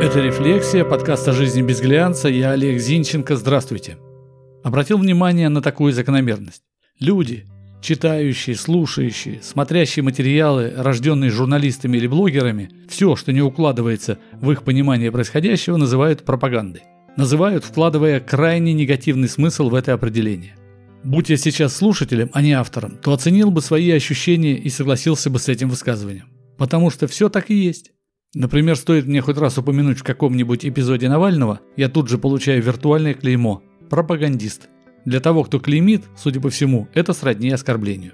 [0.00, 2.28] Это «Рефлексия», подкаст о жизни без глянца.
[2.28, 3.36] Я Олег Зинченко.
[3.36, 3.96] Здравствуйте.
[4.62, 6.62] Обратил внимание на такую закономерность.
[7.00, 7.46] Люди,
[7.80, 15.10] читающие, слушающие, смотрящие материалы, рожденные журналистами или блогерами, все, что не укладывается в их понимание
[15.12, 16.82] происходящего, называют пропагандой.
[17.16, 20.56] Называют, вкладывая крайне негативный смысл в это определение.
[21.04, 25.38] Будь я сейчас слушателем, а не автором, то оценил бы свои ощущения и согласился бы
[25.38, 26.26] с этим высказыванием.
[26.58, 27.93] Потому что все так и есть.
[28.34, 33.14] Например, стоит мне хоть раз упомянуть в каком-нибудь эпизоде Навального, я тут же получаю виртуальное
[33.14, 34.68] клеймо «пропагандист».
[35.04, 38.12] Для того, кто клеймит, судя по всему, это сродни оскорблению.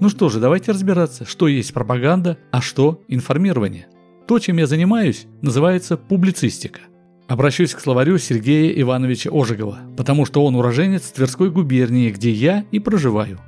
[0.00, 3.86] Ну что же, давайте разбираться, что есть пропаганда, а что информирование.
[4.26, 6.80] То, чем я занимаюсь, называется публицистика.
[7.28, 12.80] Обращусь к словарю Сергея Ивановича Ожегова, потому что он уроженец Тверской губернии, где я и
[12.80, 13.38] проживаю.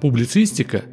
[0.00, 0.84] Публицистика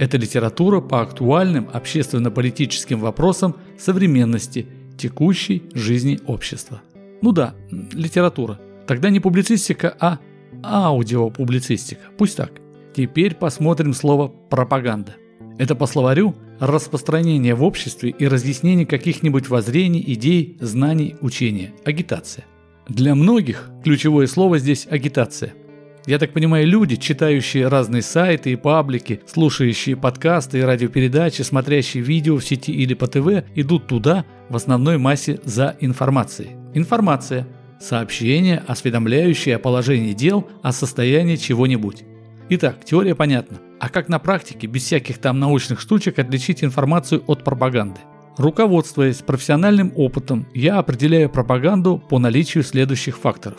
[0.00, 6.80] это литература по актуальным общественно-политическим вопросам современности, текущей жизни общества.
[7.20, 8.58] Ну да, литература.
[8.86, 10.18] Тогда не публицистика, а
[10.64, 12.00] аудиопублицистика.
[12.16, 12.50] Пусть так.
[12.96, 15.16] Теперь посмотрим слово «пропаганда».
[15.58, 21.74] Это по словарю распространение в обществе и разъяснение каких-нибудь воззрений, идей, знаний, учения.
[21.84, 22.46] Агитация.
[22.88, 25.52] Для многих ключевое слово здесь агитация.
[26.06, 32.38] Я так понимаю, люди, читающие разные сайты и паблики, слушающие подкасты и радиопередачи, смотрящие видео
[32.38, 36.50] в сети или по ТВ, идут туда в основной массе за информацией.
[36.72, 37.46] Информация–
[37.80, 42.04] сообщение, осведомляющее о положении дел, о состоянии чего-нибудь.
[42.48, 43.58] Итак, теория понятна.
[43.78, 48.00] А как на практике, без всяких там научных штучек, отличить информацию от пропаганды?
[48.36, 53.58] Руководствуясь профессиональным опытом, я определяю пропаганду по наличию следующих факторов.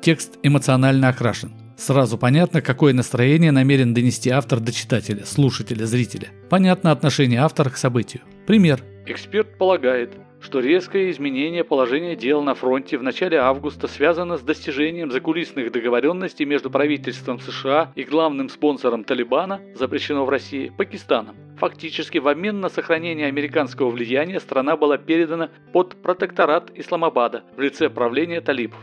[0.00, 1.61] Текст эмоционально окрашен.
[1.82, 6.28] Сразу понятно, какое настроение намерен донести автор до читателя, слушателя, зрителя.
[6.48, 8.22] Понятно отношение автора к событию.
[8.46, 8.84] Пример.
[9.04, 15.10] Эксперт полагает, что резкое изменение положения дел на фронте в начале августа связано с достижением
[15.10, 21.34] закулисных договоренностей между правительством США и главным спонсором Талибана, запрещено в России, Пакистаном.
[21.58, 27.90] Фактически в обмен на сохранение американского влияния страна была передана под протекторат Исламабада в лице
[27.90, 28.78] правления талибов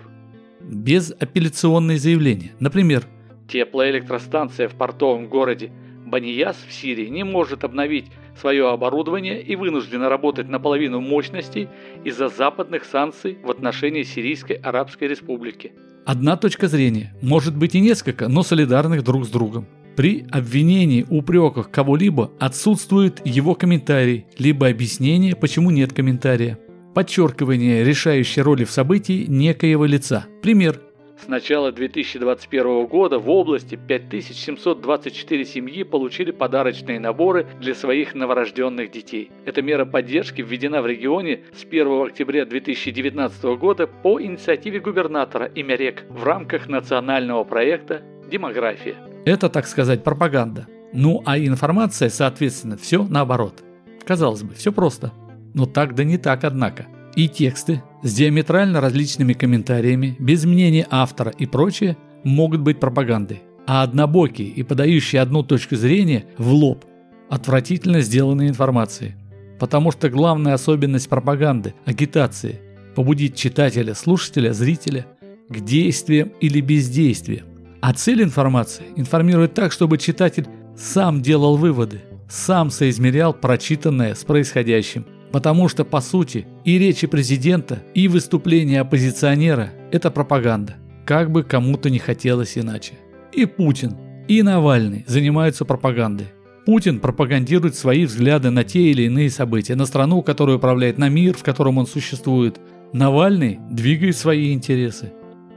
[0.70, 2.52] без апелляционные заявления.
[2.60, 3.04] Например,
[3.52, 5.72] теплоэлектростанция в портовом городе
[6.06, 8.06] Банияс в Сирии не может обновить
[8.40, 11.68] свое оборудование и вынуждена работать наполовину мощностей
[12.04, 15.74] из-за западных санкций в отношении Сирийской Арабской Республики.
[16.06, 19.68] Одна точка зрения, может быть и несколько, но солидарных друг с другом.
[19.96, 26.58] При обвинении, упреках кого-либо отсутствует его комментарий, либо объяснение, почему нет комментария
[26.94, 30.26] подчеркивание решающей роли в событии некоего лица.
[30.42, 30.80] Пример.
[31.24, 39.30] С начала 2021 года в области 5724 семьи получили подарочные наборы для своих новорожденных детей.
[39.46, 46.06] Эта мера поддержки введена в регионе с 1 октября 2019 года по инициативе губернатора Имярек
[46.10, 48.02] в рамках национального проекта
[48.32, 48.96] «Демография».
[49.26, 50.68] Это, так сказать, пропаганда.
[50.94, 53.62] Ну а информация, соответственно, все наоборот.
[54.06, 55.12] Казалось бы, все просто.
[55.60, 56.88] Но так да не так, однако.
[57.18, 63.42] И тексты с диаметрально различными комментариями, без мнения автора и прочее, могут быть пропагандой.
[63.68, 66.86] А однобокие и подающие одну точку зрения в лоб
[67.30, 69.18] отвратительно сделанной информации.
[69.60, 72.62] Потому что главная особенность пропаганды, агитации–
[72.96, 75.08] побудить читателя, слушателя, зрителя
[75.50, 77.48] к действиям или бездействиям.
[77.82, 80.48] А цель информации– информировать так, чтобы читатель
[80.78, 82.00] сам делал выводы,
[82.30, 89.72] сам соизмерял прочитанное с происходящим– Потому что, по сути, и речи президента, и выступления оппозиционера–
[89.92, 90.78] это пропаганда.
[91.06, 92.94] Как бы кому-то не хотелось иначе.
[93.32, 93.96] И Путин,
[94.28, 96.28] и Навальный занимаются пропагандой.
[96.66, 101.38] Путин пропагандирует свои взгляды на те или иные события, на страну, которая управляет, на мир,
[101.38, 102.60] в котором он существует.
[102.92, 105.14] Навальный двигает свои интересы.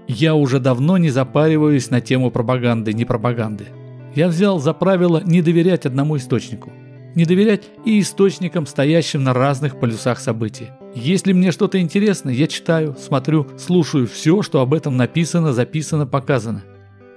[0.07, 3.67] Я уже давно не запариваюсь на тему пропаганды, не пропаганды.
[4.15, 6.73] Я взял за правило не доверять одному источнику
[7.15, 10.69] не доверять и источникам, стоящим на разных полюсах событий.
[10.95, 16.65] Если мне что-то интересно, я читаю, смотрю, слушаю все, что об этом написано, записано, показано.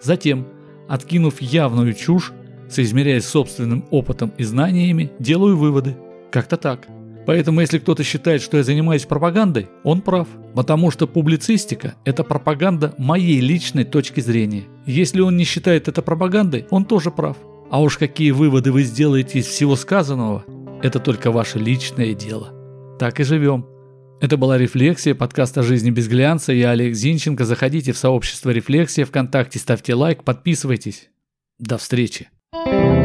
[0.02, 0.48] Затем,
[0.88, 2.32] откинув явную чушь,
[2.70, 5.98] соизмеряясь собственным опытом и знаниями, делаю выводы.
[6.32, 6.88] Как-то так.
[7.26, 10.28] Поэтому если кто-то считает, что я занимаюсь пропагандой, он прав.
[10.54, 14.66] Потому что публицистика– это пропаганда моей личной точки зрения.
[14.86, 17.38] Если он не считает это пропагандой, он тоже прав.
[17.76, 20.46] А уж какие выводы вы сделаете из всего сказанного,
[20.82, 22.54] это только ваше личное дело.
[22.98, 23.68] Так и живем.
[24.22, 26.54] Это была «Рефлексия», подкаст о жизни без глянца.
[26.54, 27.44] Я Олег Зинченко.
[27.44, 31.10] Заходите в сообщество «Рефлексия» ВКонтакте, ставьте лайк, подписывайтесь.
[31.60, 32.30] До встречи.
[32.54, 33.05] thank you